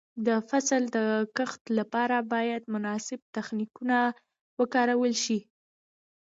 د 0.27 0.29
فصل 0.49 0.81
د 0.97 0.97
کښت 1.37 1.63
لپاره 1.77 2.17
باید 2.33 2.63
مناسب 2.73 3.19
تخنیکونه 3.35 3.97
وکارول 4.59 5.13
شي. 5.23 5.39